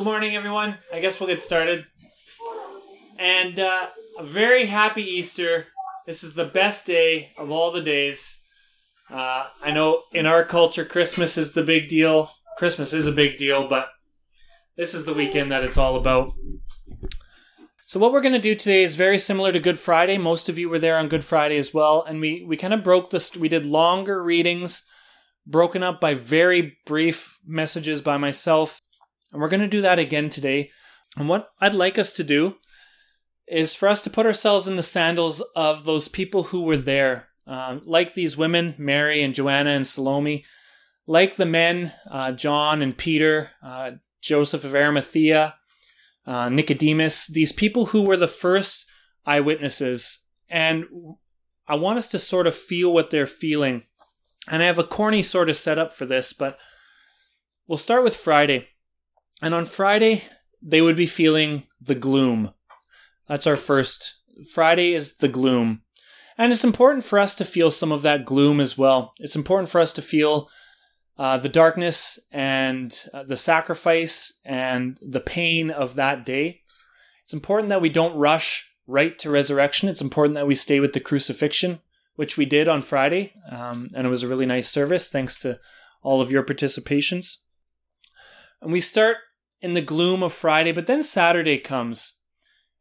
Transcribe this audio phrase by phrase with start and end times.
[0.00, 0.78] Good morning, everyone.
[0.90, 1.84] I guess we'll get started.
[3.18, 3.88] And uh,
[4.18, 5.66] a very happy Easter.
[6.06, 8.42] This is the best day of all the days.
[9.10, 12.30] Uh, I know in our culture, Christmas is the big deal.
[12.56, 13.88] Christmas is a big deal, but
[14.74, 16.32] this is the weekend that it's all about.
[17.84, 20.16] So what we're going to do today is very similar to Good Friday.
[20.16, 22.82] Most of you were there on Good Friday as well, and we we kind of
[22.82, 23.36] broke this.
[23.36, 24.82] We did longer readings,
[25.46, 28.80] broken up by very brief messages by myself,
[29.32, 30.70] and we're going to do that again today.
[31.16, 32.56] And what I'd like us to do
[33.46, 37.28] is for us to put ourselves in the sandals of those people who were there,
[37.46, 40.44] uh, like these women, Mary and Joanna and Salome,
[41.06, 45.54] like the men, uh, John and Peter, uh, Joseph of Arimathea
[46.26, 48.86] uh, Nicodemus, these people who were the first
[49.26, 50.26] eyewitnesses.
[50.48, 50.86] And
[51.66, 53.84] I want us to sort of feel what they're feeling.
[54.48, 56.58] And I have a corny sort of setup for this, but
[57.66, 58.68] we'll start with Friday.
[59.42, 60.24] And on Friday,
[60.62, 62.52] they would be feeling the gloom.
[63.26, 64.14] That's our first.
[64.52, 65.82] Friday is the gloom.
[66.36, 69.12] And it's important for us to feel some of that gloom as well.
[69.18, 70.48] It's important for us to feel
[71.18, 76.62] uh, the darkness and uh, the sacrifice and the pain of that day.
[77.24, 79.88] It's important that we don't rush right to resurrection.
[79.88, 81.80] It's important that we stay with the crucifixion,
[82.16, 83.34] which we did on Friday.
[83.50, 85.08] Um, and it was a really nice service.
[85.10, 85.60] Thanks to
[86.02, 87.36] all of your participations.
[88.62, 89.18] And we start
[89.60, 92.14] in the gloom of Friday, but then Saturday comes.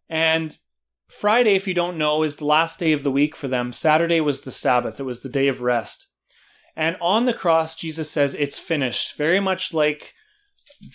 [0.10, 0.58] And
[1.08, 3.74] Friday, if you don't know, is the last day of the week for them.
[3.74, 6.08] Saturday was the Sabbath, it was the day of rest.
[6.76, 9.18] And on the cross, Jesus says, It's finished.
[9.18, 10.14] Very much like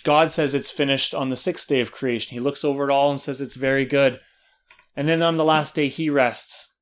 [0.03, 2.33] God says it's finished on the sixth day of creation.
[2.33, 4.19] He looks over it all and says it's very good.
[4.95, 6.73] And then on the last day, he rests.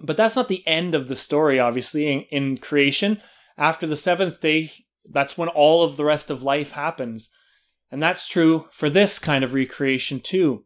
[0.00, 3.20] But that's not the end of the story, obviously, in, in creation.
[3.56, 4.70] After the seventh day,
[5.10, 7.30] that's when all of the rest of life happens.
[7.90, 10.64] And that's true for this kind of recreation too.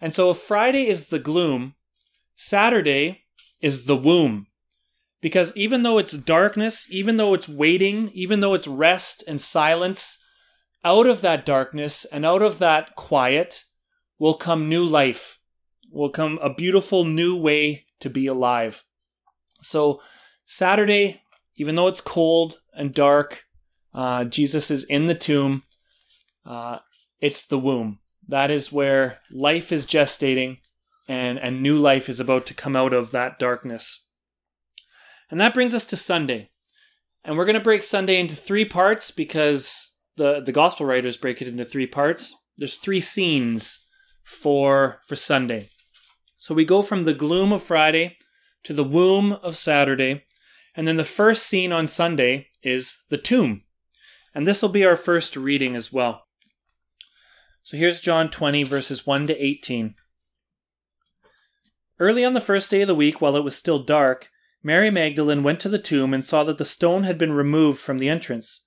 [0.00, 1.74] And so if Friday is the gloom,
[2.36, 3.24] Saturday
[3.60, 4.46] is the womb.
[5.20, 10.18] Because even though it's darkness, even though it's waiting, even though it's rest and silence,
[10.84, 13.64] out of that darkness and out of that quiet
[14.18, 15.40] will come new life,
[15.90, 18.84] will come a beautiful new way to be alive.
[19.60, 20.00] So,
[20.46, 21.22] Saturday,
[21.56, 23.44] even though it's cold and dark,
[23.92, 25.64] uh, Jesus is in the tomb.
[26.48, 26.78] Uh,
[27.20, 27.98] it's the womb.
[28.26, 30.58] That is where life is gestating
[31.06, 34.06] and, and new life is about to come out of that darkness.
[35.30, 36.50] And that brings us to Sunday.
[37.22, 41.42] And we're going to break Sunday into three parts because the, the gospel writers break
[41.42, 42.34] it into three parts.
[42.56, 43.86] There's three scenes
[44.24, 45.68] for for Sunday.
[46.38, 48.16] So we go from the gloom of Friday
[48.64, 50.24] to the womb of Saturday,
[50.74, 53.64] and then the first scene on Sunday is the tomb.
[54.34, 56.27] And this will be our first reading as well.
[57.68, 59.94] So here's John 20, verses 1 to 18.
[62.00, 64.30] Early on the first day of the week, while it was still dark,
[64.62, 67.98] Mary Magdalene went to the tomb and saw that the stone had been removed from
[67.98, 68.62] the entrance.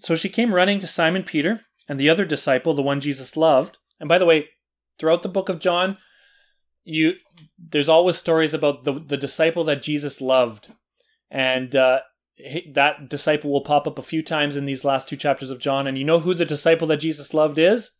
[0.00, 3.78] So she came running to Simon Peter and the other disciple, the one Jesus loved.
[4.00, 4.48] And by the way,
[4.98, 5.96] throughout the book of John,
[6.82, 7.14] you
[7.56, 10.72] there's always stories about the the disciple that Jesus loved,
[11.30, 12.00] and uh,
[12.72, 15.86] that disciple will pop up a few times in these last two chapters of John.
[15.86, 17.92] And you know who the disciple that Jesus loved is?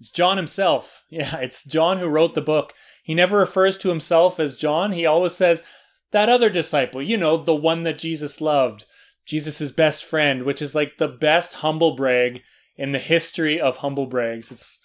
[0.00, 1.04] It's John himself.
[1.10, 2.72] Yeah, it's John who wrote the book.
[3.02, 4.92] He never refers to himself as John.
[4.92, 5.64] He always says,
[6.12, 8.84] that other disciple, you know, the one that Jesus loved,
[9.26, 12.42] Jesus' best friend, which is like the best humble brag
[12.76, 14.50] in the history of humble brags.
[14.50, 14.78] It's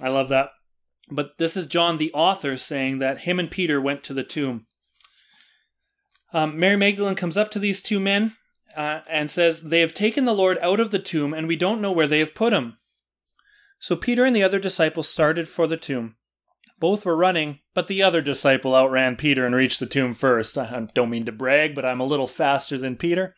[0.00, 0.50] I love that.
[1.10, 4.66] But this is John the author saying that him and Peter went to the tomb.
[6.32, 8.36] Um, Mary Magdalene comes up to these two men
[8.76, 11.80] uh, and says, They have taken the Lord out of the tomb, and we don't
[11.80, 12.77] know where they have put him.
[13.78, 16.16] So Peter and the other disciples started for the tomb.
[16.80, 20.56] Both were running, but the other disciple outran Peter and reached the tomb first.
[20.56, 23.34] I don't mean to brag, but I'm a little faster than Peter.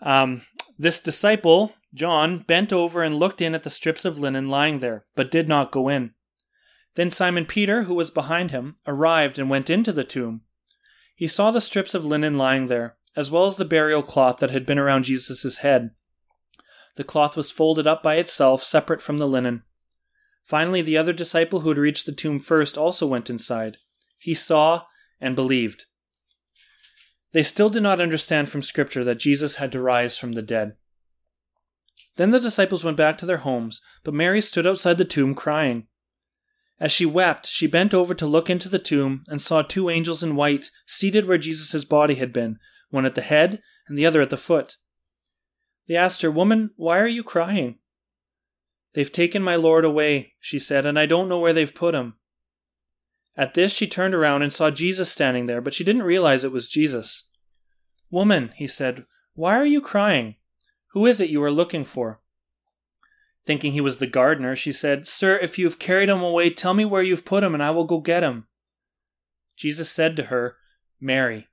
[0.00, 0.42] Um,
[0.78, 5.06] this disciple, John, bent over and looked in at the strips of linen lying there,
[5.16, 6.14] but did not go in.
[6.94, 10.42] Then Simon Peter, who was behind him, arrived and went into the tomb.
[11.16, 14.50] He saw the strips of linen lying there, as well as the burial cloth that
[14.50, 15.90] had been around Jesus' head.
[16.96, 19.62] The cloth was folded up by itself, separate from the linen.
[20.44, 23.78] Finally, the other disciple who had reached the tomb first also went inside.
[24.18, 24.82] He saw
[25.20, 25.86] and believed.
[27.32, 30.76] They still did not understand from Scripture that Jesus had to rise from the dead.
[32.16, 35.88] Then the disciples went back to their homes, but Mary stood outside the tomb crying.
[36.78, 40.22] As she wept, she bent over to look into the tomb and saw two angels
[40.22, 42.58] in white seated where Jesus' body had been,
[42.90, 44.76] one at the head and the other at the foot.
[45.86, 47.78] They asked her, Woman, why are you crying?
[48.94, 52.14] They've taken my Lord away, she said, and I don't know where they've put him.
[53.36, 56.52] At this, she turned around and saw Jesus standing there, but she didn't realize it
[56.52, 57.28] was Jesus.
[58.10, 60.36] Woman, he said, why are you crying?
[60.92, 62.20] Who is it you are looking for?
[63.44, 66.72] Thinking he was the gardener, she said, Sir, if you have carried him away, tell
[66.72, 68.46] me where you've put him, and I will go get him.
[69.56, 70.56] Jesus said to her,
[71.00, 71.48] Mary.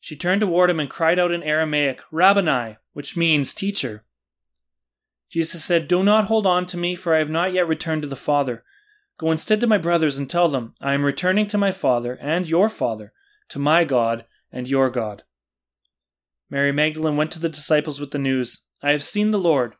[0.00, 4.02] She turned toward him and cried out in Aramaic, Rabboni, which means teacher.
[5.30, 8.08] Jesus said, Do not hold on to me, for I have not yet returned to
[8.08, 8.64] the Father.
[9.18, 12.48] Go instead to my brothers and tell them, I am returning to my Father and
[12.48, 13.12] your Father,
[13.50, 15.22] to my God and your God.
[16.50, 19.76] Mary Magdalene went to the disciples with the news, I have seen the Lord.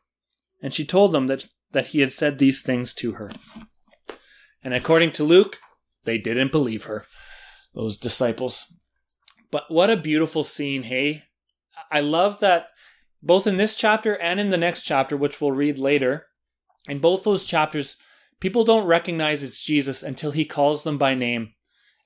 [0.61, 3.31] And she told them that, that he had said these things to her.
[4.63, 5.59] And according to Luke,
[6.05, 7.05] they didn't believe her,
[7.73, 8.73] those disciples.
[9.51, 11.23] But what a beautiful scene, hey?
[11.91, 12.69] I love that
[13.21, 16.27] both in this chapter and in the next chapter, which we'll read later,
[16.87, 17.97] in both those chapters,
[18.39, 21.53] people don't recognize it's Jesus until he calls them by name.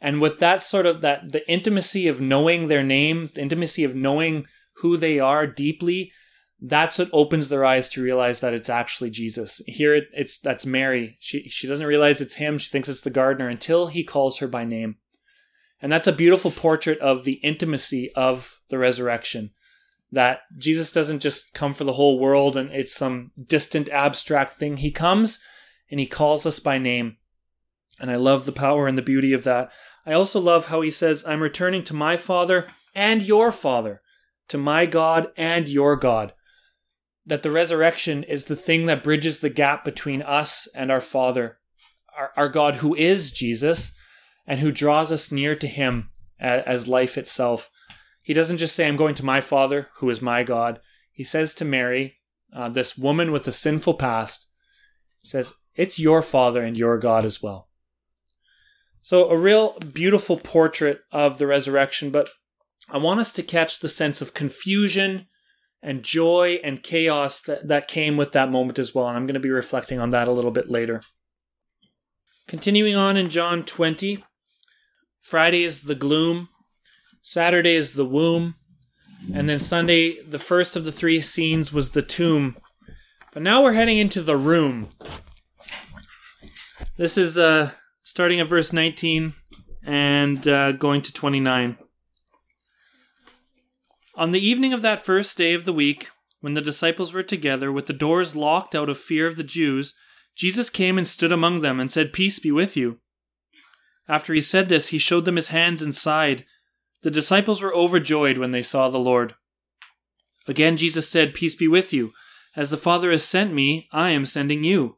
[0.01, 3.95] And with that sort of that the intimacy of knowing their name, the intimacy of
[3.95, 4.45] knowing
[4.77, 6.11] who they are deeply,
[6.59, 9.61] that's what opens their eyes to realize that it's actually Jesus.
[9.65, 11.17] Here it, it's that's Mary.
[11.19, 12.57] She she doesn't realize it's him.
[12.57, 14.97] She thinks it's the gardener until he calls her by name.
[15.81, 19.51] And that's a beautiful portrait of the intimacy of the resurrection.
[20.13, 24.77] That Jesus doesn't just come for the whole world and it's some distant abstract thing.
[24.77, 25.39] He comes
[25.89, 27.17] and he calls us by name.
[27.99, 29.71] And I love the power and the beauty of that.
[30.05, 34.01] I also love how he says, I'm returning to my Father and your Father,
[34.49, 36.33] to my God and your God.
[37.25, 41.57] That the resurrection is the thing that bridges the gap between us and our Father,
[42.15, 43.97] our, our God who is Jesus
[44.45, 46.09] and who draws us near to him
[46.39, 47.71] as life itself.
[48.23, 50.79] He doesn't just say, I'm going to my Father, who is my God.
[51.11, 52.15] He says to Mary,
[52.55, 54.47] uh, this woman with a sinful past,
[55.21, 57.69] says, It's your Father and your God as well.
[59.01, 62.29] So, a real beautiful portrait of the resurrection, but
[62.89, 65.27] I want us to catch the sense of confusion
[65.81, 69.09] and joy and chaos that, that came with that moment as well.
[69.09, 71.01] And I'm going to be reflecting on that a little bit later.
[72.47, 74.23] Continuing on in John 20,
[75.19, 76.47] Friday is the gloom,
[77.25, 78.55] Saturday is the womb,
[79.33, 82.57] and then Sunday, the first of the three scenes was the tomb.
[83.33, 84.89] But now we're heading into the room.
[86.97, 87.71] This is uh,
[88.03, 89.33] starting at verse 19
[89.85, 91.77] and uh, going to 29.
[94.15, 96.09] On the evening of that first day of the week,
[96.41, 99.93] when the disciples were together with the doors locked out of fear of the Jews,
[100.35, 102.99] Jesus came and stood among them and said, Peace be with you.
[104.09, 106.45] After he said this, he showed them his hands and side.
[107.03, 109.35] The disciples were overjoyed when they saw the Lord.
[110.47, 112.11] Again, Jesus said, Peace be with you.
[112.55, 114.97] As the Father has sent me, I am sending you.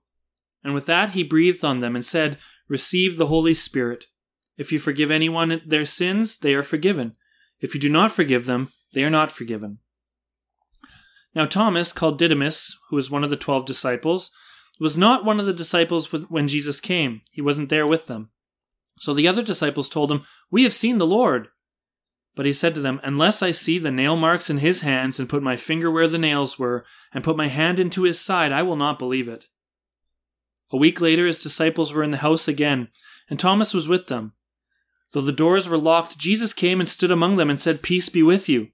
[0.64, 4.06] And with that, he breathed on them and said, Receive the Holy Spirit.
[4.58, 7.16] If you forgive anyone their sins, they are forgiven.
[7.60, 9.80] If you do not forgive them, they are not forgiven.
[11.34, 14.32] Now, Thomas, called Didymus, who was one of the twelve disciples,
[14.80, 17.22] was not one of the disciples when Jesus came.
[17.32, 18.30] He wasn't there with them.
[19.00, 21.50] So the other disciples told him, We have seen the Lord.
[22.36, 25.30] But he said to them, Unless I see the nail marks in his hands, and
[25.30, 28.62] put my finger where the nails were, and put my hand into his side, I
[28.62, 29.48] will not believe it.
[30.72, 32.90] A week later, his disciples were in the house again,
[33.30, 34.34] and Thomas was with them.
[35.14, 38.22] Though the doors were locked, Jesus came and stood among them and said, Peace be
[38.22, 38.70] with you.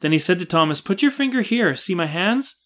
[0.00, 2.56] Then he said to Thomas, Put your finger here, see my hands?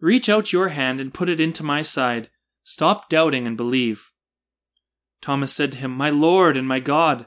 [0.00, 2.30] Reach out your hand and put it into my side.
[2.64, 4.10] Stop doubting and believe.
[5.20, 7.26] Thomas said to him, My Lord and my God.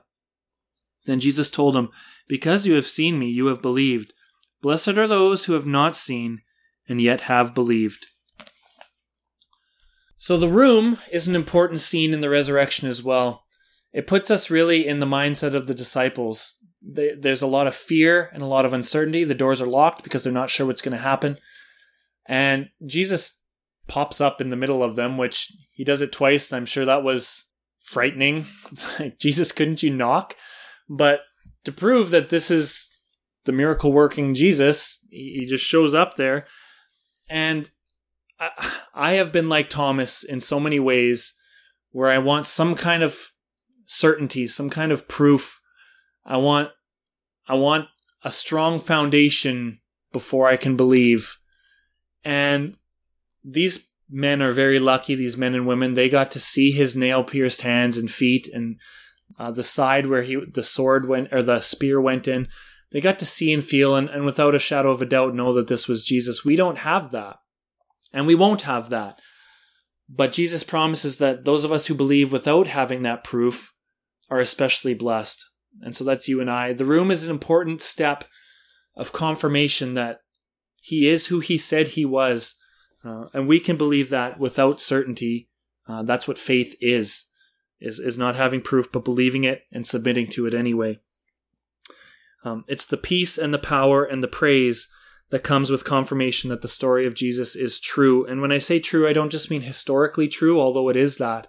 [1.05, 1.89] Then Jesus told him,
[2.27, 4.13] Because you have seen me, you have believed.
[4.61, 6.41] Blessed are those who have not seen
[6.87, 8.07] and yet have believed.
[10.17, 13.43] So, the room is an important scene in the resurrection as well.
[13.93, 16.57] It puts us really in the mindset of the disciples.
[16.81, 19.23] There's a lot of fear and a lot of uncertainty.
[19.23, 21.37] The doors are locked because they're not sure what's going to happen.
[22.25, 23.39] And Jesus
[23.87, 26.85] pops up in the middle of them, which he does it twice, and I'm sure
[26.85, 27.45] that was
[27.81, 28.45] frightening.
[29.19, 30.35] Jesus, couldn't you knock?
[30.89, 31.21] But
[31.63, 32.89] to prove that this is
[33.45, 36.45] the miracle working Jesus, he just shows up there.
[37.29, 37.69] And
[38.93, 41.33] I, have been like Thomas in so many ways
[41.91, 43.31] where I want some kind of
[43.85, 45.61] certainty, some kind of proof.
[46.25, 46.69] I want
[47.47, 47.87] I want
[48.23, 49.79] a strong foundation
[50.11, 51.37] before I can believe.
[52.23, 52.77] And
[53.43, 55.93] these men are very lucky, these men and women.
[55.93, 58.79] They got to see his nail pierced hands and feet and
[59.39, 62.47] uh, the side where he the sword went or the spear went in.
[62.91, 65.53] They got to see and feel and, and without a shadow of a doubt know
[65.53, 66.45] that this was Jesus.
[66.45, 67.37] We don't have that.
[68.13, 69.19] And we won't have that
[70.09, 73.73] But Jesus promises that those of us who believe without having that proof
[74.29, 75.43] are especially blessed.
[75.81, 76.73] And so that's you and I.
[76.73, 78.25] The room is an important step
[78.95, 80.19] of confirmation that
[80.81, 82.55] he is who he said he was.
[83.03, 85.49] Uh, and we can believe that without certainty.
[85.87, 87.25] Uh, that's what faith is,
[87.83, 90.99] is, is not having proof, but believing it and submitting to it anyway.
[92.43, 94.87] Um, it's the peace and the power and the praise
[95.29, 98.25] that comes with confirmation that the story of Jesus is true.
[98.25, 101.47] And when I say true, I don't just mean historically true, although it is that.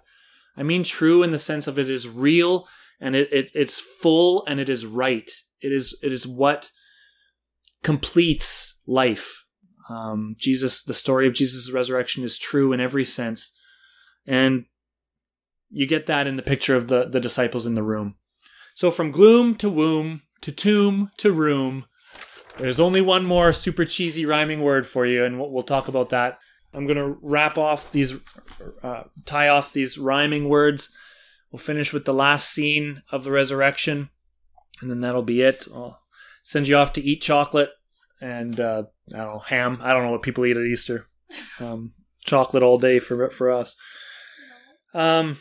[0.57, 2.67] I mean true in the sense of it is real
[2.99, 5.29] and it, it it's full and it is right.
[5.61, 6.71] It is it is what
[7.83, 9.45] completes life.
[9.89, 13.51] Um, Jesus, the story of Jesus' resurrection is true in every sense,
[14.25, 14.65] and
[15.75, 18.15] you get that in the picture of the the disciples in the room.
[18.73, 21.85] So from gloom to womb to tomb to room,
[22.57, 26.39] there's only one more super cheesy rhyming word for you, and we'll, talk about that.
[26.73, 28.13] I'm gonna wrap off these,
[28.83, 30.89] uh, tie off these rhyming words
[31.55, 34.09] We'll finish with the last scene of the resurrection,
[34.81, 35.65] and then that'll be it.
[35.73, 36.01] I'll
[36.43, 37.69] send you off to eat chocolate
[38.19, 39.79] and uh, I don't know ham.
[39.81, 41.05] I don't know what people eat at Easter.
[41.61, 41.93] Um,
[42.25, 43.77] chocolate all day for for us.
[44.93, 45.37] Um,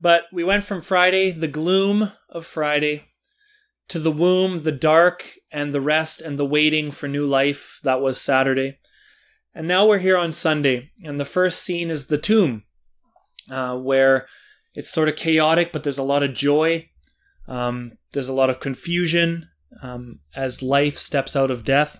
[0.00, 3.04] but we went from Friday, the gloom of Friday,
[3.88, 7.80] to the womb, the dark, and the rest and the waiting for new life.
[7.82, 8.78] That was Saturday.
[9.54, 12.64] And now we're here on Sunday, and the first scene is the tomb,
[13.50, 14.26] uh, where
[14.74, 16.90] it's sort of chaotic, but there's a lot of joy.
[17.48, 19.48] Um, there's a lot of confusion
[19.82, 21.98] um, as life steps out of death.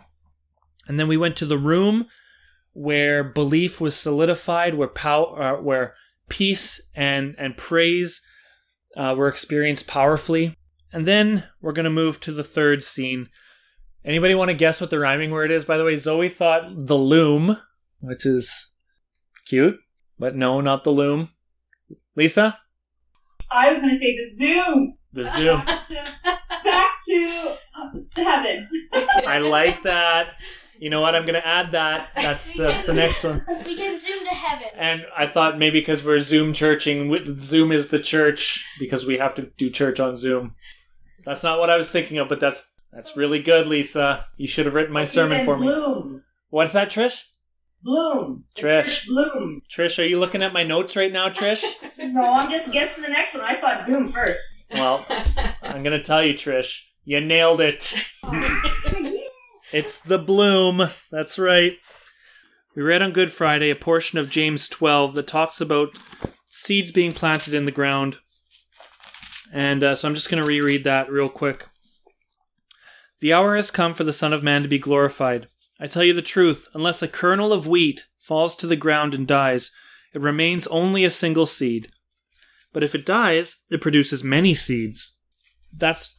[0.87, 2.07] And then we went to the room
[2.73, 5.95] where belief was solidified, where power, uh, where
[6.28, 8.20] peace and and praise
[8.97, 10.54] uh, were experienced powerfully.
[10.92, 13.28] And then we're going to move to the third scene.
[14.04, 15.64] Anybody want to guess what the rhyming word is?
[15.64, 17.58] By the way, Zoe thought the loom,
[18.00, 18.73] which is
[19.47, 19.78] cute,
[20.18, 21.30] but no, not the loom.
[22.16, 22.58] Lisa?
[23.50, 24.94] I was going to say the Zoom.
[25.12, 25.62] The Zoom.
[26.64, 27.56] Back to
[28.16, 28.68] heaven.
[29.26, 30.28] I like that.
[30.78, 31.14] You know what?
[31.16, 32.11] I'm going to add that.
[32.14, 33.44] That's that's the next one.
[33.66, 34.68] We can zoom to heaven.
[34.75, 39.35] And I thought maybe because we're Zoom churching, Zoom is the church because we have
[39.35, 40.54] to do church on Zoom.
[41.25, 44.26] That's not what I was thinking of, but that's that's really good, Lisa.
[44.37, 45.66] You should have written my sermon for me.
[45.66, 46.23] Bloom.
[46.50, 47.25] What's that, Trish?
[47.82, 48.44] Bloom.
[48.56, 49.06] The Trish.
[49.06, 49.61] Bloom.
[49.70, 51.64] Trish, are you looking at my notes right now, Trish?
[51.99, 53.44] No, I'm just guessing the next one.
[53.44, 54.64] I thought Zoom first.
[54.73, 55.04] Well,
[55.62, 56.82] I'm gonna tell you, Trish.
[57.04, 57.94] You nailed it.
[59.73, 60.91] It's the bloom.
[61.11, 61.75] That's right.
[62.75, 65.99] We read on Good Friday a portion of James 12 that talks about
[66.49, 68.19] seeds being planted in the ground.
[69.53, 71.67] And uh, so I'm just going to reread that real quick.
[73.21, 75.49] The hour has come for the Son of Man to be glorified.
[75.81, 79.27] I tell you the truth, unless a kernel of wheat falls to the ground and
[79.27, 79.71] dies,
[80.15, 81.89] it remains only a single seed.
[82.73, 85.17] But if it dies, it produces many seeds.
[85.77, 86.15] That's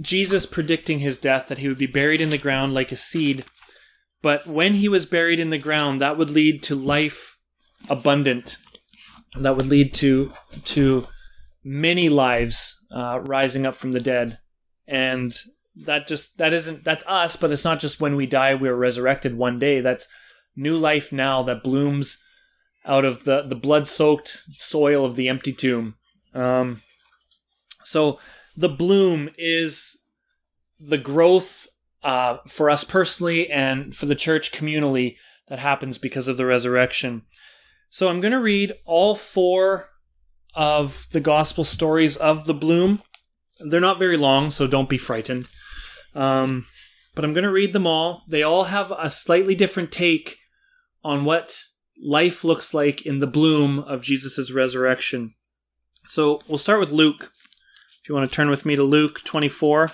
[0.00, 3.44] Jesus predicting his death, that he would be buried in the ground like a seed.
[4.22, 7.36] But when he was buried in the ground, that would lead to life
[7.88, 8.56] abundant.
[9.38, 10.32] That would lead to
[10.64, 11.06] to
[11.62, 14.38] many lives uh, rising up from the dead,
[14.86, 15.36] and
[15.76, 17.36] that just that isn't that's us.
[17.36, 19.80] But it's not just when we die we're resurrected one day.
[19.80, 20.06] That's
[20.56, 22.18] new life now that blooms
[22.86, 25.96] out of the the blood soaked soil of the empty tomb.
[26.32, 26.82] Um,
[27.82, 28.18] so
[28.56, 29.96] the bloom is
[30.78, 31.66] the growth
[32.02, 35.16] uh, for us personally and for the church communally
[35.48, 37.22] that happens because of the resurrection.
[37.90, 39.90] So I'm going to read all four
[40.54, 43.02] of the gospel stories of the bloom.
[43.60, 45.48] They're not very long, so don't be frightened.
[46.14, 46.66] Um,
[47.14, 48.22] but I'm going to read them all.
[48.28, 50.38] They all have a slightly different take
[51.02, 51.62] on what
[52.02, 55.34] life looks like in the bloom of Jesus' resurrection.
[56.06, 57.32] So we'll start with Luke.
[58.04, 59.92] If you want to turn with me to Luke 24.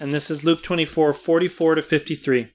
[0.00, 2.48] And this is Luke 24, 44 to 53.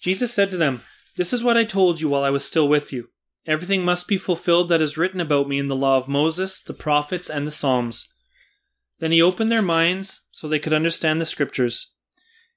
[0.00, 0.82] Jesus said to them,
[1.16, 3.10] This is what I told you while I was still with you.
[3.46, 6.74] Everything must be fulfilled that is written about me in the law of Moses, the
[6.74, 8.12] prophets, and the Psalms.
[8.98, 11.94] Then he opened their minds so they could understand the scriptures.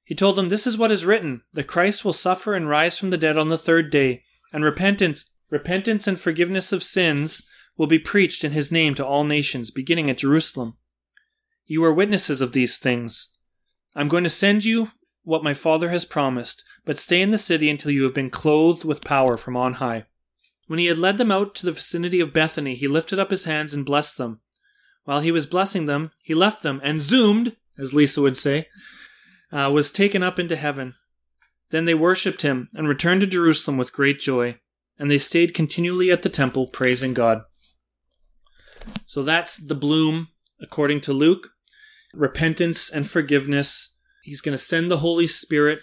[0.03, 3.11] He told them, This is what is written that Christ will suffer and rise from
[3.11, 7.43] the dead on the third day, and repentance, repentance and forgiveness of sins
[7.77, 10.77] will be preached in his name to all nations, beginning at Jerusalem.
[11.65, 13.37] You are witnesses of these things.
[13.95, 14.91] I'm going to send you
[15.23, 18.83] what my Father has promised, but stay in the city until you have been clothed
[18.83, 20.05] with power from on high.
[20.67, 23.45] When he had led them out to the vicinity of Bethany, he lifted up his
[23.45, 24.41] hands and blessed them.
[25.05, 28.67] While he was blessing them, he left them and zoomed, as Lisa would say,
[29.51, 30.95] uh, was taken up into heaven.
[31.69, 34.59] Then they worshipped him and returned to Jerusalem with great joy.
[34.99, 37.41] and they stayed continually at the temple praising God.
[39.05, 41.49] So that's the bloom, according to Luke.
[42.13, 43.97] Repentance and forgiveness.
[44.23, 45.79] He's going to send the Holy Spirit.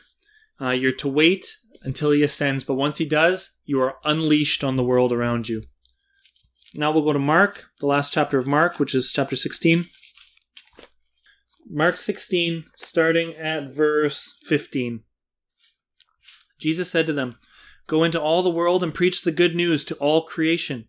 [0.60, 4.76] Uh, you're to wait until he ascends, but once he does, you are unleashed on
[4.76, 5.62] the world around you.
[6.74, 9.86] Now we'll go to Mark, the last chapter of Mark, which is chapter 16.
[11.68, 15.02] Mark 16, starting at verse 15.
[16.60, 17.36] Jesus said to them,
[17.86, 20.86] Go into all the world and preach the good news to all creation.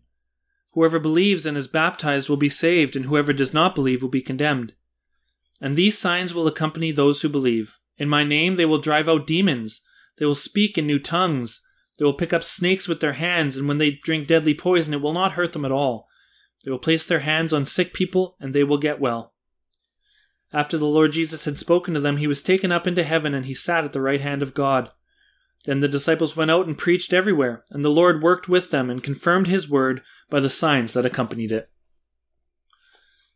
[0.72, 4.22] Whoever believes and is baptized will be saved, and whoever does not believe will be
[4.22, 4.74] condemned.
[5.60, 7.78] And these signs will accompany those who believe.
[7.98, 9.82] In my name they will drive out demons.
[10.18, 11.60] They will speak in new tongues.
[11.98, 15.02] They will pick up snakes with their hands, and when they drink deadly poison, it
[15.02, 16.08] will not hurt them at all.
[16.64, 19.34] They will place their hands on sick people, and they will get well.
[20.52, 23.46] After the Lord Jesus had spoken to them, he was taken up into heaven, and
[23.46, 24.90] he sat at the right hand of God.
[25.64, 29.02] Then the disciples went out and preached everywhere, and the Lord worked with them and
[29.02, 31.70] confirmed his word by the signs that accompanied it.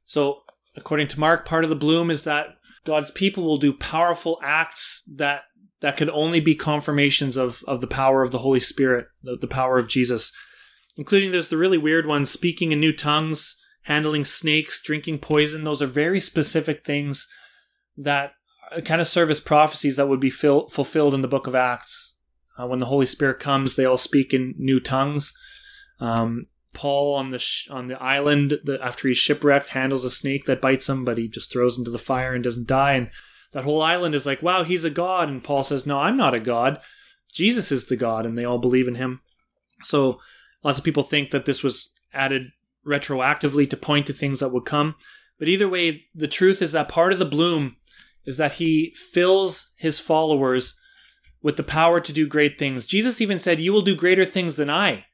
[0.04, 0.42] So,
[0.76, 5.02] according to Mark, part of the bloom is that God's people will do powerful acts
[5.14, 5.42] that
[5.80, 9.46] that could only be confirmations of, of the power of the Holy Spirit, the, the
[9.46, 10.32] power of Jesus.
[10.96, 15.64] Including there's the really weird ones, speaking in new tongues, handling snakes, drinking poison.
[15.64, 17.26] Those are very specific things
[17.96, 18.32] that
[18.84, 22.15] kind of serve as prophecies that would be fil- fulfilled in the book of Acts.
[22.58, 25.32] Uh, when the Holy Spirit comes, they all speak in new tongues.
[26.00, 30.60] Um, Paul on the sh- on the island after he's shipwrecked handles a snake that
[30.60, 32.92] bites him, but he just throws into the fire and doesn't die.
[32.92, 33.10] And
[33.52, 35.28] that whole island is like, wow, he's a god.
[35.28, 36.80] And Paul says, no, I'm not a god.
[37.32, 39.20] Jesus is the God, and they all believe in him.
[39.82, 40.20] So
[40.62, 42.48] lots of people think that this was added
[42.86, 44.94] retroactively to point to things that would come.
[45.38, 47.76] But either way, the truth is that part of the bloom
[48.24, 50.78] is that he fills his followers
[51.46, 52.84] with the power to do great things.
[52.84, 55.04] Jesus even said, You will do greater things than I,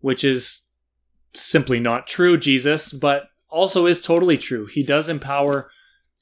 [0.00, 0.66] which is
[1.32, 4.66] simply not true, Jesus, but also is totally true.
[4.66, 5.70] He does empower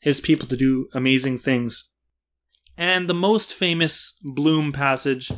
[0.03, 1.89] his people to do amazing things.
[2.77, 5.33] And the most famous bloom passage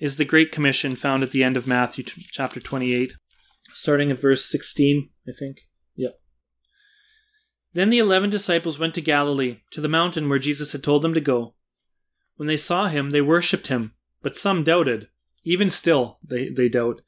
[0.00, 3.12] is the Great Commission found at the end of Matthew t- chapter 28,
[3.72, 5.60] starting at verse 16, I think.
[5.94, 6.18] Yep.
[7.72, 11.14] Then the eleven disciples went to Galilee, to the mountain where Jesus had told them
[11.14, 11.54] to go.
[12.36, 13.92] When they saw him, they worshipped him,
[14.22, 15.08] but some doubted.
[15.44, 17.02] Even still, they, they doubt.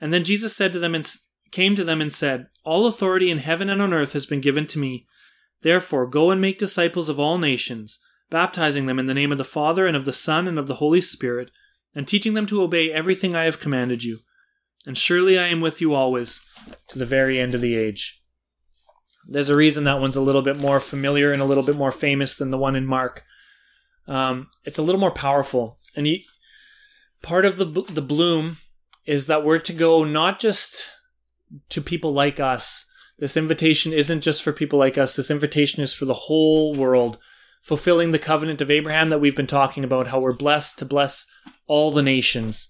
[0.00, 1.10] And then Jesus said to them and
[1.50, 4.66] came to them and said, All authority in heaven and on earth has been given
[4.68, 5.06] to me.
[5.62, 7.98] Therefore, go and make disciples of all nations,
[8.30, 10.76] baptizing them in the name of the Father and of the Son and of the
[10.76, 11.50] Holy Spirit,
[11.94, 14.18] and teaching them to obey everything I have commanded you.
[14.86, 16.40] And surely I am with you always,
[16.88, 18.22] to the very end of the age.
[19.28, 21.90] There's a reason that one's a little bit more familiar and a little bit more
[21.90, 23.24] famous than the one in Mark.
[24.08, 26.06] Um, it's a little more powerful, and
[27.22, 28.58] part of the the bloom
[29.04, 30.90] is that we're to go not just
[31.70, 32.84] to people like us.
[33.18, 35.16] This invitation isn't just for people like us.
[35.16, 37.18] This invitation is for the whole world,
[37.62, 40.08] fulfilling the covenant of Abraham that we've been talking about.
[40.08, 41.26] How we're blessed to bless
[41.66, 42.68] all the nations,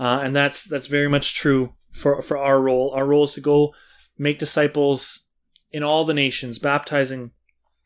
[0.00, 2.92] uh, and that's that's very much true for for our role.
[2.94, 3.74] Our role is to go
[4.18, 5.26] make disciples
[5.70, 7.32] in all the nations, baptizing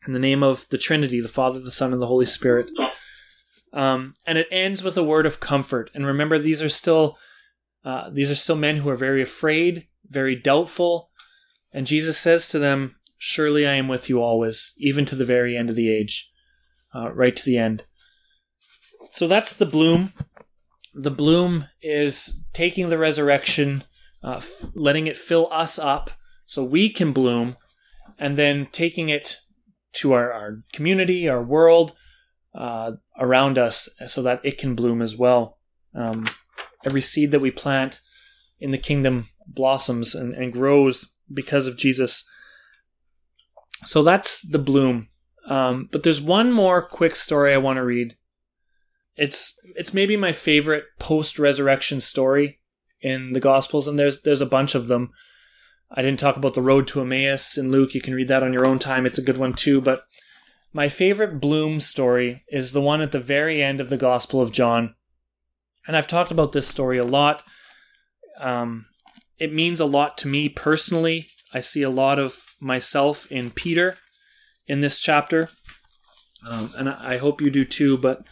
[0.05, 2.69] in the name of the Trinity, the Father, the Son, and the Holy Spirit.
[3.73, 5.91] Um, and it ends with a word of comfort.
[5.93, 7.17] And remember, these are still
[7.83, 11.09] uh, these are still men who are very afraid, very doubtful.
[11.73, 15.57] And Jesus says to them, "Surely I am with you always, even to the very
[15.57, 16.29] end of the age,
[16.93, 17.85] uh, right to the end."
[19.09, 20.13] So that's the bloom.
[20.93, 23.83] The bloom is taking the resurrection,
[24.23, 26.11] uh, f- letting it fill us up,
[26.45, 27.55] so we can bloom,
[28.19, 29.37] and then taking it
[29.93, 31.93] to our, our community, our world,
[32.53, 35.57] uh, around us, so that it can bloom as well.
[35.93, 36.27] Um,
[36.85, 38.01] every seed that we plant
[38.59, 42.23] in the kingdom blossoms and, and grows because of Jesus.
[43.85, 45.09] So that's the bloom.
[45.47, 48.15] Um, but there's one more quick story I want to read.
[49.15, 52.59] It's it's maybe my favorite post resurrection story
[53.01, 55.11] in the Gospels, and there's there's a bunch of them.
[55.93, 57.93] I didn't talk about the road to Emmaus in Luke.
[57.93, 59.05] You can read that on your own time.
[59.05, 59.81] It's a good one too.
[59.81, 60.03] But
[60.73, 64.53] my favorite bloom story is the one at the very end of the Gospel of
[64.53, 64.95] John.
[65.85, 67.43] And I've talked about this story a lot.
[68.39, 68.85] Um,
[69.37, 71.27] it means a lot to me personally.
[71.53, 73.97] I see a lot of myself in Peter
[74.67, 75.49] in this chapter.
[76.49, 77.97] Um, and I hope you do too.
[77.97, 78.25] But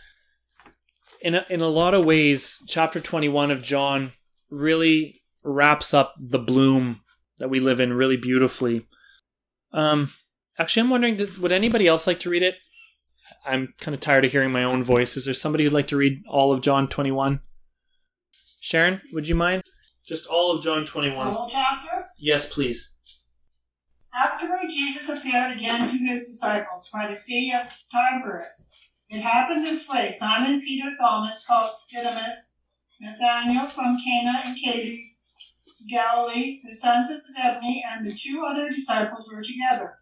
[1.22, 4.14] in a, in a lot of ways, chapter 21 of John
[4.50, 7.02] really wraps up the bloom
[7.40, 8.88] that we live in really beautifully.
[9.74, 10.12] Um,
[10.58, 12.56] actually, I'm wondering, does, would anybody else like to read it?
[13.46, 15.16] I'm kind of tired of hearing my own voice.
[15.18, 17.40] Is there somebody who'd like to read all of John 21?
[18.62, 19.64] Sharon, would you mind?
[20.06, 21.28] Just all of John The 21.
[21.28, 22.08] whole chapter?
[22.18, 22.96] Yes, please.
[24.16, 28.68] Afterward, Jesus appeared again to his disciples by the Sea of Tiberias.
[29.10, 32.54] It happened this way Simon Peter, Thomas, called Didymus,
[33.00, 35.02] Nathanael from Cana and in
[35.88, 39.98] Galilee, the sons of Zebedee, and the two other disciples were together.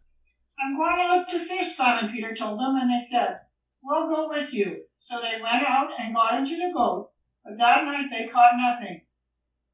[0.60, 3.40] I'm going out to fish, Simon Peter told them, and they said,
[3.84, 4.86] We'll go with you.
[4.98, 7.12] So they went out and got into the boat,
[7.46, 9.02] but that night they caught nothing.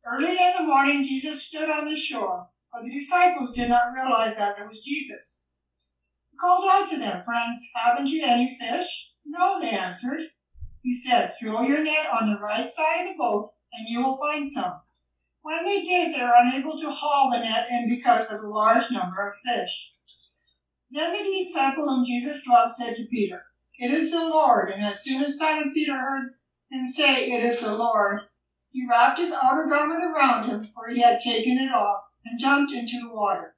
[0.06, 4.36] Early in the morning, Jesus stood on the shore, but the disciples did not realize
[4.36, 5.44] that it was Jesus.
[6.32, 9.14] He called out to them, Friends, haven't you any fish?
[9.26, 10.24] No, they answered.
[10.82, 14.18] He said, Throw your net on the right side of the boat, and you will
[14.18, 14.82] find some.
[15.44, 18.90] When they did, they were unable to haul the net in because of the large
[18.90, 19.94] number of fish.
[20.90, 23.44] Then the disciple whom Jesus loved said to Peter,
[23.78, 24.72] It is the Lord.
[24.72, 26.36] And as soon as Simon Peter heard
[26.72, 28.22] him say, It is the Lord,
[28.70, 32.74] he wrapped his outer garment around him, for he had taken it off, and jumped
[32.74, 33.56] into the water.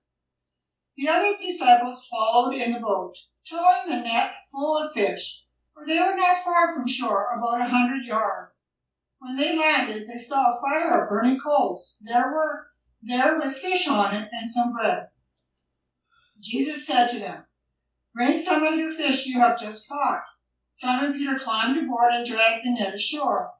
[0.98, 3.15] The other disciples followed in the boat,
[3.48, 5.43] towing the net full of fish,
[5.74, 8.64] for they were not far from shore, about a hundred yards.
[9.19, 12.01] When they landed, they saw a fire of burning coals.
[12.04, 12.67] There were
[13.01, 15.10] there with fish on it and some bread.
[16.39, 17.45] Jesus said to them,
[18.13, 20.23] Bring some of your fish you have just caught.
[20.69, 23.54] Simon Peter climbed aboard and dragged the net ashore.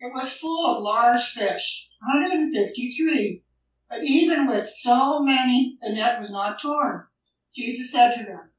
[0.00, 3.42] It was full of large fish, 153.
[3.90, 7.06] But even with so many, the net was not torn.
[7.54, 8.50] Jesus said to them,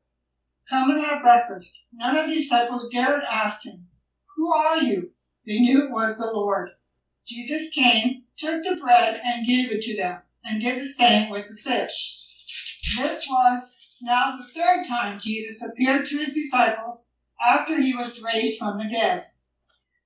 [0.69, 1.85] Come and have breakfast.
[1.91, 3.87] None of the disciples dared ask him,
[4.35, 5.14] Who are you?
[5.45, 6.69] They knew it was the Lord.
[7.27, 11.47] Jesus came, took the bread, and gave it to them, and did the same with
[11.47, 12.35] the fish.
[12.97, 17.05] This was now the third time Jesus appeared to his disciples
[17.45, 19.25] after he was raised from the dead.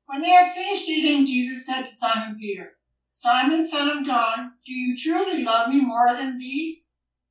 [0.07, 2.77] When they had finished eating, Jesus said to Simon Peter,
[3.09, 6.89] Simon, son of John, do you truly love me more than these?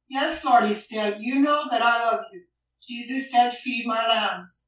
[0.09, 2.43] Yes, Lord, he said, you know that I love you.
[2.83, 4.68] Jesus said, feed my lambs.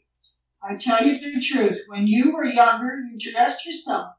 [0.63, 1.81] I tell you the truth.
[1.87, 4.13] When you were younger, you dressed yourself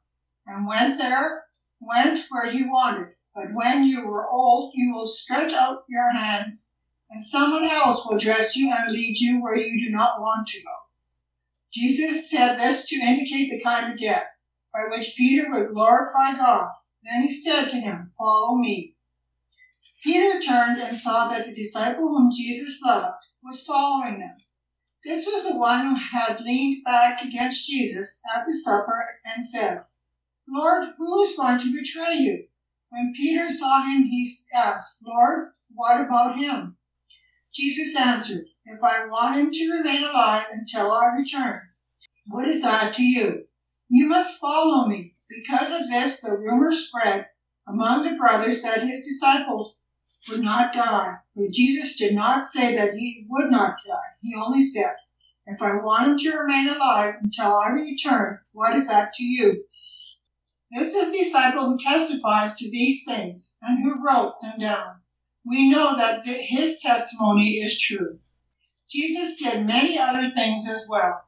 [0.46, 1.44] and went there,
[1.80, 3.14] went where you wanted.
[3.34, 6.66] But when you were old, you will stretch out your hands,
[7.10, 10.62] and someone else will dress you and lead you where you do not want to
[10.62, 10.74] go.
[11.72, 14.26] Jesus said this to indicate the kind of death
[14.72, 16.70] by which Peter would glorify God.
[17.02, 18.96] Then he said to him, Follow me.
[20.02, 24.36] Peter turned and saw that the disciple whom Jesus loved was following them.
[25.04, 29.84] This was the one who had leaned back against Jesus at the supper and said,
[30.48, 32.46] Lord, who is going to betray you?
[32.90, 36.76] When Peter saw him, he asked, Lord, what about him?
[37.52, 41.62] Jesus answered, If I want him to remain alive until I return,
[42.28, 43.46] what is that to you?
[43.88, 45.16] You must follow me.
[45.28, 47.26] Because of this, the rumor spread
[47.66, 49.74] among the brothers that his disciples
[50.28, 51.16] would not die.
[51.36, 53.98] But Jesus did not say that he would not die.
[54.22, 54.94] He only said,
[55.46, 59.64] If I want him to remain alive until I return, what is that to you?
[60.72, 64.96] This is the disciple who testifies to these things and who wrote them down.
[65.46, 68.18] We know that his testimony is true.
[68.90, 71.22] Jesus did many other things as well.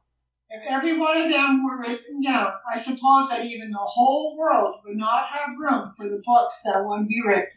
[0.49, 4.75] If every one of them were written down, I suppose that even the whole world
[4.85, 7.54] would not have room for the books that would be written.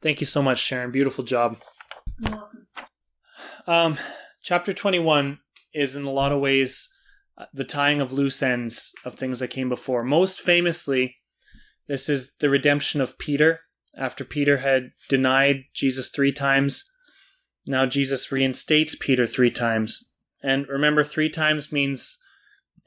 [0.00, 0.92] Thank you so much, Sharon.
[0.92, 1.58] Beautiful job.
[3.66, 3.98] Um,
[4.42, 5.40] chapter 21
[5.74, 6.88] is in a lot of ways
[7.36, 10.04] uh, the tying of loose ends of things that came before.
[10.04, 11.16] Most famously,
[11.88, 13.60] this is the redemption of Peter.
[13.96, 16.88] After Peter had denied Jesus three times,
[17.66, 20.12] now Jesus reinstates Peter three times.
[20.42, 22.16] And remember, three times means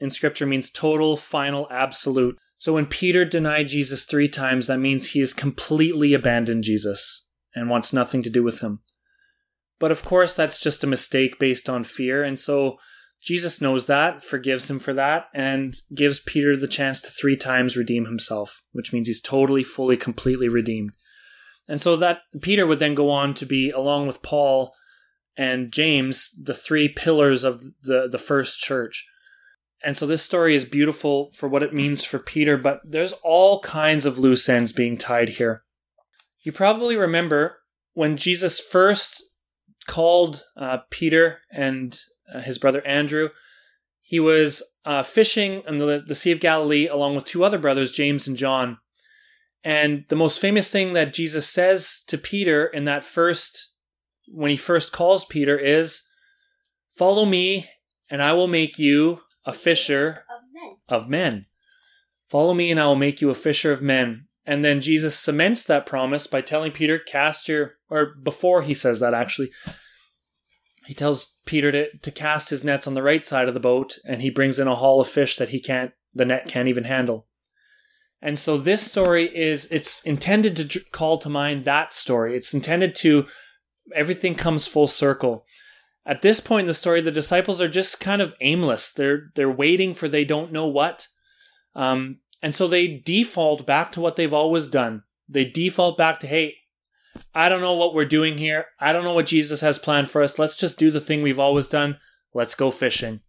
[0.00, 2.38] in scripture means total, final, absolute.
[2.62, 7.68] So when Peter denied Jesus three times, that means he has completely abandoned Jesus and
[7.68, 8.78] wants nothing to do with him.
[9.80, 12.22] But of course, that's just a mistake based on fear.
[12.22, 12.76] And so
[13.20, 17.76] Jesus knows that, forgives him for that, and gives Peter the chance to three times
[17.76, 20.92] redeem himself, which means he's totally, fully, completely redeemed.
[21.68, 24.72] And so that Peter would then go on to be, along with Paul
[25.36, 29.04] and James, the three pillars of the, the first church.
[29.84, 33.60] And so this story is beautiful for what it means for Peter, but there's all
[33.60, 35.64] kinds of loose ends being tied here.
[36.40, 37.58] You probably remember
[37.94, 39.22] when Jesus first
[39.86, 41.98] called uh, Peter and
[42.32, 43.30] uh, his brother Andrew,
[44.00, 47.92] he was uh, fishing in the, the Sea of Galilee along with two other brothers,
[47.92, 48.78] James and John.
[49.64, 53.72] And the most famous thing that Jesus says to Peter in that first,
[54.26, 56.02] when he first calls Peter, is,
[56.90, 57.66] Follow me,
[58.10, 60.76] and I will make you a fisher Of men.
[60.88, 61.46] of men.
[62.24, 64.26] Follow me, and I will make you a fisher of men.
[64.44, 69.00] And then Jesus cements that promise by telling Peter, Cast your, or before he says
[69.00, 69.50] that actually,
[70.86, 73.98] he tells Peter to, to cast his nets on the right side of the boat,
[74.04, 76.84] and he brings in a haul of fish that he can't, the net can't even
[76.84, 77.26] handle.
[78.20, 82.36] And so this story is, it's intended to call to mind that story.
[82.36, 83.26] It's intended to,
[83.94, 85.44] everything comes full circle.
[86.04, 88.92] At this point in the story, the disciples are just kind of aimless.
[88.92, 91.08] They're, they're waiting for they don't know what.
[91.74, 95.04] Um, and so they default back to what they've always done.
[95.28, 96.56] They default back to, hey,
[97.34, 98.66] I don't know what we're doing here.
[98.80, 100.38] I don't know what Jesus has planned for us.
[100.38, 101.98] Let's just do the thing we've always done.
[102.34, 103.20] Let's go fishing.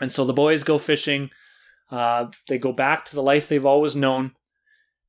[0.00, 1.30] And so the boys go fishing.
[1.90, 4.32] Uh, they go back to the life they've always known.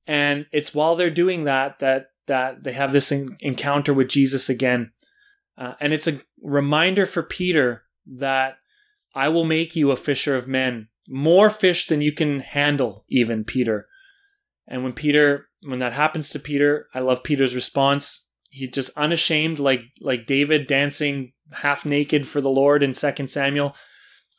[0.05, 4.49] And it's while they're doing that that that they have this en- encounter with Jesus
[4.49, 4.91] again.
[5.57, 8.57] Uh, and it's a reminder for Peter that
[9.15, 13.43] I will make you a fisher of men, more fish than you can handle, even
[13.43, 13.87] Peter.
[14.67, 18.27] And when Peter, when that happens to Peter, I love Peter's response.
[18.49, 23.75] He's just unashamed, like like David dancing half naked for the Lord in 2 Samuel.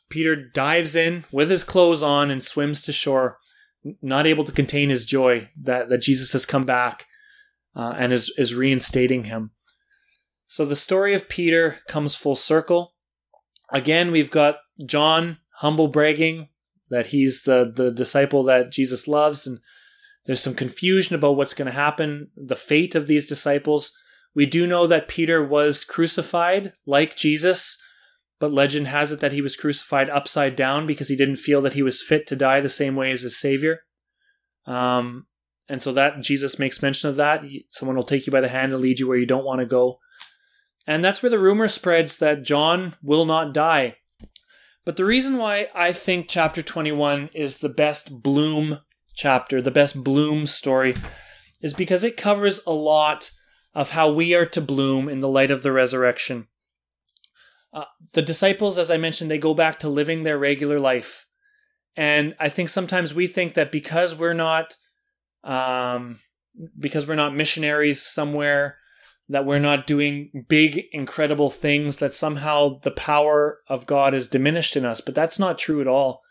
[0.09, 3.39] Peter dives in with his clothes on and swims to shore,
[4.01, 7.05] not able to contain his joy that, that Jesus has come back
[7.75, 9.51] uh, and is, is reinstating him.
[10.47, 12.93] So the story of Peter comes full circle.
[13.71, 16.49] Again, we've got John humble bragging
[16.89, 19.59] that he's the, the disciple that Jesus loves, and
[20.25, 23.91] there's some confusion about what's going to happen, the fate of these disciples.
[24.35, 27.81] We do know that Peter was crucified like Jesus,
[28.39, 31.73] but legend has it that he was crucified upside down because he didn't feel that
[31.73, 33.81] he was fit to die the same way as his Savior.
[34.65, 35.27] Um,
[35.69, 37.43] and so that Jesus makes mention of that.
[37.69, 39.65] Someone will take you by the hand and lead you where you don't want to
[39.65, 39.99] go.
[40.87, 43.97] And that's where the rumor spreads that John will not die.
[44.85, 48.81] But the reason why I think chapter 21 is the best Bloom
[49.15, 50.95] chapter, the best Bloom story,
[51.61, 53.31] is because it covers a lot
[53.73, 56.47] of how we are to bloom in the light of the resurrection.
[57.73, 61.25] Uh, the disciples, as I mentioned, they go back to living their regular life.
[61.97, 64.77] And I think sometimes we think that because we're not,
[65.43, 66.19] um,
[66.79, 68.77] because we're not missionaries somewhere,
[69.27, 74.75] that we're not doing big, incredible things, that somehow the power of God is diminished
[74.75, 75.01] in us.
[75.01, 76.21] But that's not true at all.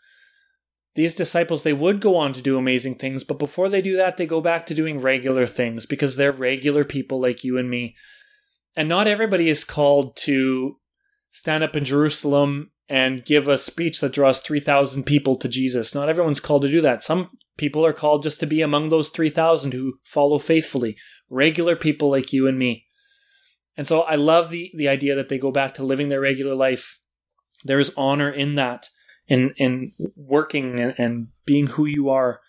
[0.95, 4.15] These disciples, they would go on to do amazing things, but before they do that,
[4.15, 7.97] they go back to doing regular things because they're regular people like you and me.
[8.77, 10.77] And not everybody is called to
[11.31, 15.93] stand up in Jerusalem and give a speech that draws 3,000 people to Jesus.
[15.93, 17.03] Not everyone's called to do that.
[17.03, 20.95] Some people are called just to be among those 3,000 who follow faithfully,
[21.29, 22.84] regular people like you and me.
[23.77, 26.55] And so I love the, the idea that they go back to living their regular
[26.55, 26.99] life.
[27.63, 28.89] There is honor in that,
[29.27, 32.41] in, in working and, and being who you are.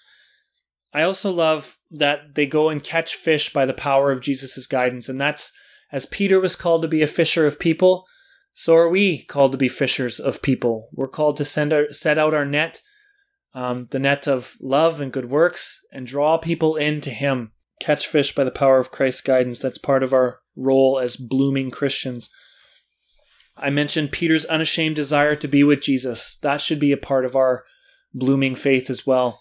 [0.93, 5.09] I also love that they go and catch fish by the power of Jesus' guidance.
[5.09, 5.53] And that's
[5.93, 8.07] as Peter was called to be a fisher of people,
[8.53, 10.89] so are we called to be fishers of people.
[10.93, 12.81] We're called to send our, set out our net,
[13.53, 17.53] um, the net of love and good works, and draw people into Him.
[17.81, 19.59] Catch fish by the power of Christ's guidance.
[19.59, 22.29] That's part of our role as blooming Christians.
[23.57, 26.37] I mentioned Peter's unashamed desire to be with Jesus.
[26.42, 27.64] That should be a part of our
[28.12, 29.40] blooming faith as well.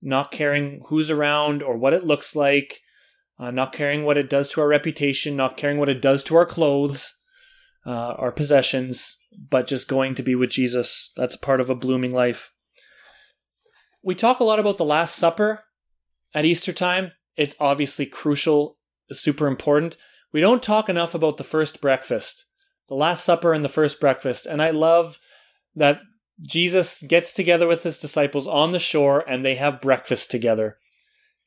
[0.00, 2.80] Not caring who's around or what it looks like,
[3.38, 6.36] uh, not caring what it does to our reputation, not caring what it does to
[6.36, 7.14] our clothes,
[7.86, 9.18] uh, our possessions,
[9.50, 11.12] but just going to be with Jesus.
[11.16, 12.52] That's part of a blooming life.
[14.02, 15.64] We talk a lot about the Last Supper
[16.34, 17.12] at Easter time.
[17.36, 18.78] It's obviously crucial,
[19.10, 19.96] super important.
[20.32, 22.46] We don't talk enough about the first breakfast,
[22.88, 24.46] the Last Supper and the first breakfast.
[24.46, 25.18] And I love
[25.74, 26.00] that
[26.40, 30.76] Jesus gets together with his disciples on the shore and they have breakfast together.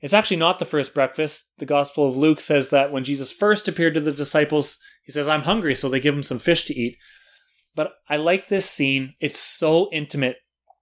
[0.01, 1.49] It's actually not the first breakfast.
[1.59, 5.29] The Gospel of Luke says that when Jesus first appeared to the disciples, he says,
[5.29, 6.97] I'm hungry, so they give him some fish to eat.
[7.73, 9.13] But I like this scene.
[9.21, 10.37] It's so intimate.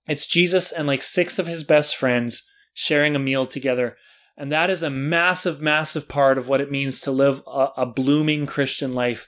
[0.07, 3.95] It's Jesus and like six of his best friends sharing a meal together.
[4.41, 7.85] And that is a massive, massive part of what it means to live a, a
[7.85, 9.27] blooming Christian life.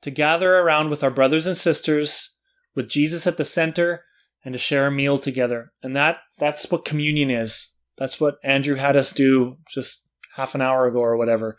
[0.00, 2.38] To gather around with our brothers and sisters,
[2.74, 4.04] with Jesus at the center,
[4.46, 5.72] and to share a meal together.
[5.82, 7.76] And that that's what communion is.
[7.98, 11.58] That's what Andrew had us do just half an hour ago or whatever.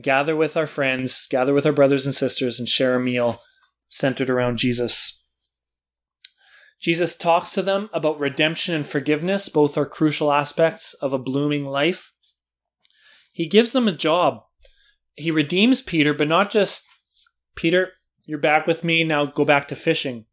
[0.00, 3.40] gather with our friends, gather with our brothers and sisters, and share a meal
[3.88, 5.24] centered around Jesus.
[6.80, 11.64] Jesus talks to them about redemption and forgiveness, both are crucial aspects of a blooming
[11.64, 12.12] life.
[13.32, 14.42] He gives them a job.
[15.14, 16.84] He redeems Peter, but not just
[17.54, 17.92] Peter,
[18.26, 20.26] you're back with me, now go back to fishing.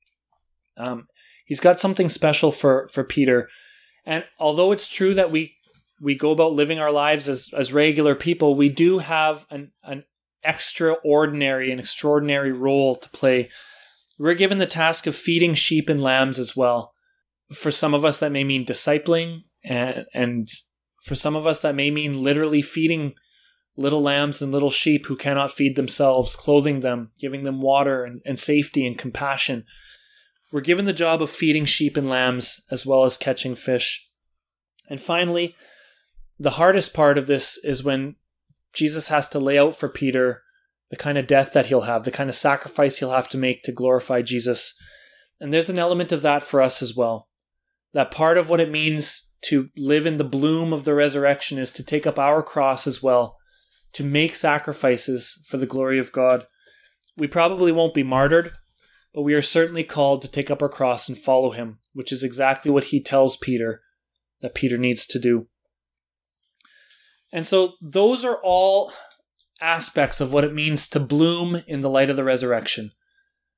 [0.76, 1.08] Um,
[1.46, 3.48] he's got something special for, for Peter.
[4.06, 5.56] And although it's true that we
[6.02, 10.04] we go about living our lives as, as regular people, we do have an, an
[10.44, 13.50] extraordinary and extraordinary role to play
[14.18, 16.94] we're given the task of feeding sheep and lambs as well.
[17.54, 20.50] For some of us, that may mean discipling, and, and
[21.04, 23.14] for some of us, that may mean literally feeding
[23.76, 28.22] little lambs and little sheep who cannot feed themselves, clothing them, giving them water and,
[28.26, 29.66] and safety and compassion.
[30.52, 34.08] We're given the job of feeding sheep and lambs as well as catching fish.
[34.90, 35.56] And finally,
[36.40, 38.16] the hardest part of this is when
[38.74, 40.43] Jesus has to lay out for Peter
[40.94, 43.64] the kind of death that he'll have, the kind of sacrifice he'll have to make
[43.64, 44.76] to glorify Jesus.
[45.42, 47.30] And there's an element of that for us as well.
[47.94, 51.72] That part of what it means to live in the bloom of the resurrection is
[51.72, 53.38] to take up our cross as well,
[53.94, 56.46] to make sacrifices for the glory of God.
[57.18, 58.52] We probably won't be martyred,
[59.16, 62.22] but we are certainly called to take up our cross and follow him, which is
[62.22, 63.82] exactly what he tells Peter
[64.42, 65.48] that Peter needs to do.
[67.32, 68.94] And so those are all
[69.64, 72.92] aspects of what it means to bloom in the light of the resurrection.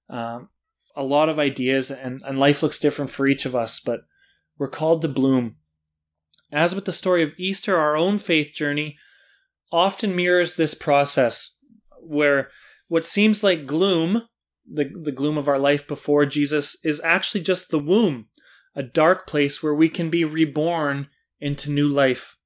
[0.09, 0.49] Um,
[0.95, 4.01] a lot of ideas, and, and life looks different for each of us, but
[4.57, 5.57] we're called to bloom.
[6.51, 8.97] As with the story of Easter, our own faith journey
[9.71, 11.57] often mirrors this process
[11.99, 12.49] where
[12.87, 14.21] what seems like gloom,
[14.71, 18.27] the, the gloom of our life before Jesus, is actually just the womb,
[18.75, 21.07] a dark place where we can be reborn
[21.39, 22.37] into new life.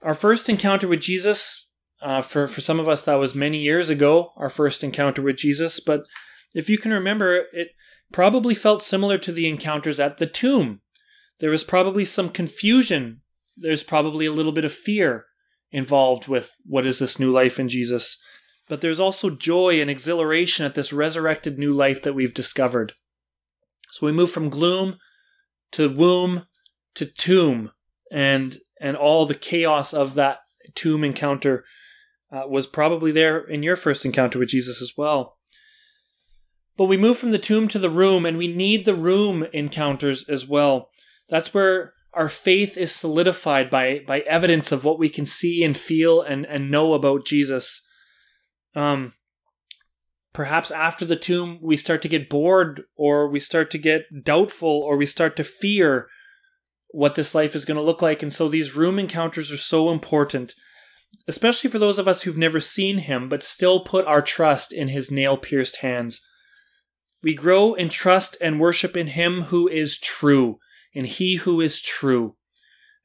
[0.00, 1.71] Our first encounter with Jesus
[2.02, 5.36] uh, for for some of us, that was many years ago, our first encounter with
[5.36, 5.80] Jesus.
[5.80, 6.02] But
[6.54, 7.68] if you can remember, it
[8.12, 10.80] probably felt similar to the encounters at the tomb.
[11.40, 13.22] There was probably some confusion.
[13.56, 15.26] There's probably a little bit of fear
[15.70, 18.22] involved with what is this new life in Jesus.
[18.68, 22.92] But there's also joy and exhilaration at this resurrected new life that we've discovered.
[23.90, 24.98] So we move from gloom
[25.72, 26.46] to womb
[26.94, 27.72] to tomb
[28.10, 30.40] and and all the chaos of that
[30.74, 31.64] tomb encounter
[32.32, 35.36] uh, was probably there in your first encounter with Jesus as well.
[36.76, 40.28] But we move from the tomb to the room, and we need the room encounters
[40.28, 40.88] as well.
[41.28, 45.76] That's where our faith is solidified by by evidence of what we can see and
[45.76, 47.86] feel and, and know about Jesus.
[48.74, 49.12] Um,
[50.32, 54.70] perhaps after the tomb, we start to get bored, or we start to get doubtful,
[54.70, 56.08] or we start to fear
[56.88, 58.22] what this life is going to look like.
[58.22, 60.54] And so these room encounters are so important
[61.28, 64.88] especially for those of us who've never seen him but still put our trust in
[64.88, 66.20] his nail pierced hands.
[67.22, 70.58] We grow in trust and worship in him who is true,
[70.92, 72.36] in he who is true.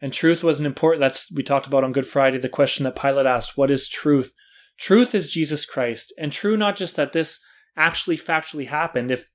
[0.01, 2.99] And truth was an important that's we talked about on Good Friday, the question that
[2.99, 4.33] Pilate asked, what is truth?
[4.77, 6.13] Truth is Jesus Christ.
[6.17, 7.39] And true not just that this
[7.75, 9.25] actually factually happened, if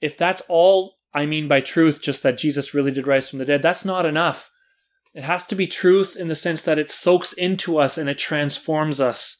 [0.00, 3.44] if that's all I mean by truth, just that Jesus really did rise from the
[3.44, 4.50] dead, that's not enough.
[5.14, 8.18] It has to be truth in the sense that it soaks into us and it
[8.18, 9.36] transforms us.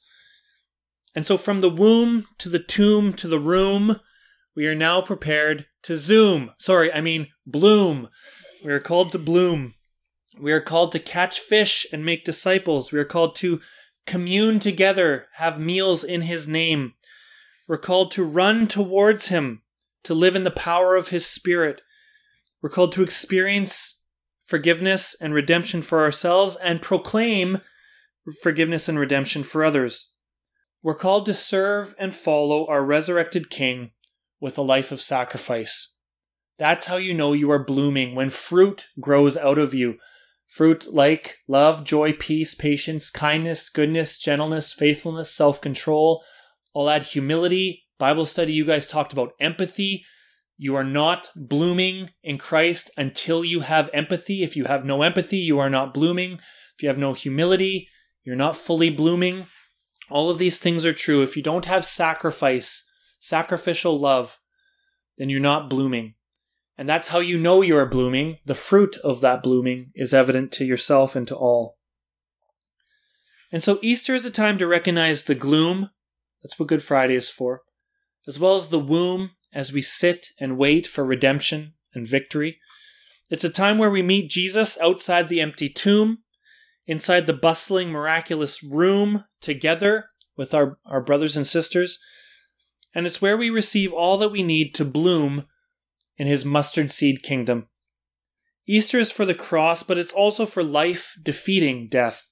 [1.15, 4.01] And so from the womb to the tomb to the room,
[4.55, 6.53] we are now prepared to zoom.
[6.59, 8.09] Sorry, I mean bloom.
[8.65, 9.75] We are called to bloom.
[10.39, 12.93] We are called to catch fish and make disciples.
[12.93, 13.61] We are called to
[14.07, 16.95] commune together, have meals in his name.
[17.67, 19.63] We're called to run towards him,
[20.05, 21.81] to live in the power of his spirit.
[22.61, 24.02] We're called to experience
[24.53, 27.63] forgiveness and redemption for ourselves and proclaim
[28.43, 30.13] forgiveness and redemption for others.
[30.83, 33.93] We're called to serve and follow our resurrected King
[34.43, 35.97] with a life of sacrifice.
[36.59, 39.95] That's how you know you are blooming when fruit grows out of you.
[40.49, 46.23] Fruit like love, joy, peace, patience, kindness, goodness, gentleness, faithfulness, self control.
[46.77, 47.87] I'll add humility.
[47.99, 50.05] Bible study, you guys talked about empathy,
[50.57, 54.43] you are not blooming in Christ until you have empathy.
[54.43, 56.35] If you have no empathy, you are not blooming.
[56.35, 57.89] If you have no humility,
[58.25, 59.47] you're not fully blooming.
[60.11, 61.23] All of these things are true.
[61.23, 62.85] If you don't have sacrifice,
[63.19, 64.39] sacrificial love,
[65.19, 66.15] then you're not blooming.
[66.77, 68.39] And that's how you know you are blooming.
[68.45, 71.79] The fruit of that blooming is evident to yourself and to all.
[73.51, 75.91] And so Easter is a time to recognize the gloom.
[76.43, 77.63] That's what Good Friday is for.
[78.27, 82.59] As well as the womb as we sit and wait for redemption and victory.
[83.31, 86.19] It's a time where we meet Jesus outside the empty tomb.
[86.87, 91.99] inside the bustling, miraculous room together with our, our brothers and sisters.
[92.95, 95.47] And it's where we receive all that we need to bloom
[96.17, 97.69] in his mustard seed kingdom.
[98.67, 102.29] Easter is for the cross, but it's also for life defeating death.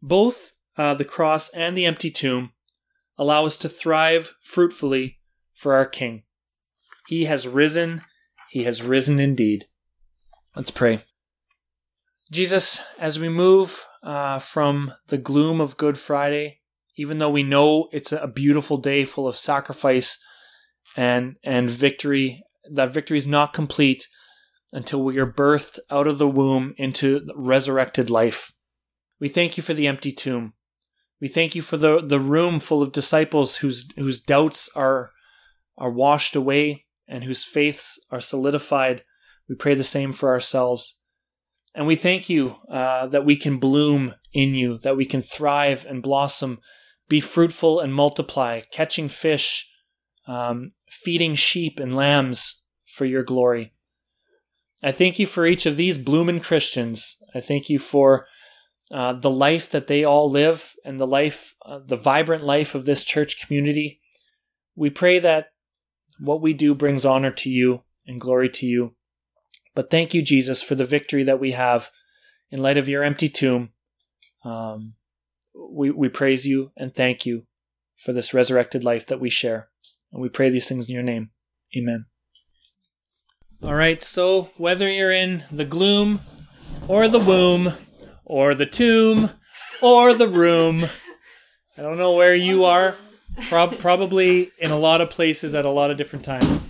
[0.00, 2.52] Both uh, the cross and the empty tomb
[3.16, 5.17] allow us to thrive fruitfully
[5.58, 6.22] for our King.
[7.08, 8.02] He has risen,
[8.48, 9.66] he has risen indeed.
[10.54, 11.00] Let's pray.
[12.30, 16.60] Jesus, as we move uh, from the gloom of Good Friday,
[16.96, 20.18] even though we know it's a beautiful day full of sacrifice
[20.96, 22.42] and and victory,
[22.72, 24.06] that victory is not complete
[24.72, 28.52] until we are birthed out of the womb into resurrected life.
[29.18, 30.52] We thank you for the empty tomb.
[31.20, 35.10] We thank you for the, the room full of disciples whose whose doubts are
[35.78, 39.04] are washed away and whose faiths are solidified.
[39.48, 41.00] We pray the same for ourselves.
[41.74, 45.86] And we thank you uh, that we can bloom in you, that we can thrive
[45.88, 46.58] and blossom,
[47.08, 49.70] be fruitful and multiply, catching fish,
[50.26, 53.72] um, feeding sheep and lambs for your glory.
[54.82, 57.16] I thank you for each of these blooming Christians.
[57.34, 58.26] I thank you for
[58.90, 62.84] uh, the life that they all live and the life, uh, the vibrant life of
[62.84, 64.00] this church community.
[64.74, 65.48] We pray that
[66.20, 68.94] what we do brings honor to you and glory to you.
[69.74, 71.90] But thank you, Jesus, for the victory that we have
[72.50, 73.70] in light of your empty tomb.
[74.44, 74.94] Um,
[75.54, 77.46] we, we praise you and thank you
[77.96, 79.68] for this resurrected life that we share.
[80.12, 81.30] And we pray these things in your name.
[81.76, 82.06] Amen.
[83.62, 86.20] All right, so whether you're in the gloom
[86.86, 87.72] or the womb
[88.24, 89.30] or the tomb
[89.82, 90.86] or the room,
[91.76, 92.94] I don't know where you are,
[93.48, 96.62] Pro- probably in a lot of places at a lot of different times.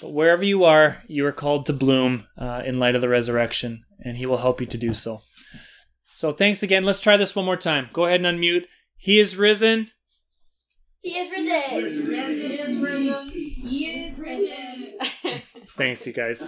[0.00, 3.84] But wherever you are, you are called to bloom uh, in light of the resurrection,
[4.00, 5.22] and He will help you to do so.
[6.14, 6.84] So thanks again.
[6.84, 7.88] Let's try this one more time.
[7.92, 8.64] Go ahead and unmute.
[8.96, 9.90] He is risen.
[11.00, 11.62] He is risen.
[11.70, 13.28] He is risen.
[13.30, 15.42] He is risen.
[15.78, 16.44] Thanks, you guys.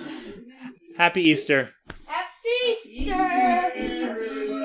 [0.97, 1.71] Happy Easter.
[2.07, 4.62] Happy Easter.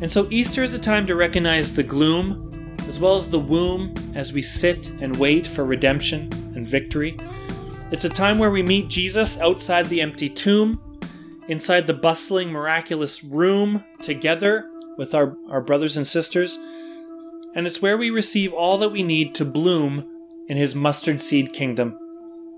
[0.00, 3.94] And so Easter is a time to recognize the gloom as well as the womb
[4.14, 7.16] as we sit and wait for redemption and victory.
[7.92, 10.80] It's a time where we meet Jesus outside the empty tomb,
[11.48, 16.58] inside the bustling, miraculous room together with our, our brothers and sisters.
[17.54, 20.06] And it's where we receive all that we need to bloom
[20.48, 21.98] in his mustard seed kingdom.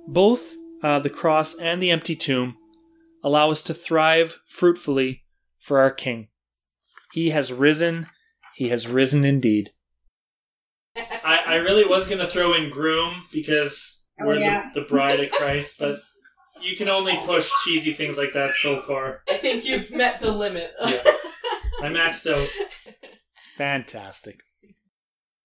[0.07, 2.57] Both uh, the cross and the empty tomb
[3.22, 5.24] allow us to thrive fruitfully
[5.59, 6.28] for our King.
[7.12, 8.06] He has risen.
[8.54, 9.70] He has risen indeed.
[10.96, 14.70] I, I really was going to throw in groom because Oh, we're yeah.
[14.74, 16.00] the, the bride of Christ, but
[16.60, 19.22] you can only push cheesy things like that so far.
[19.28, 20.70] I think you've met the limit.
[20.80, 21.02] Yeah.
[21.82, 22.48] I maxed out.
[23.56, 24.40] Fantastic.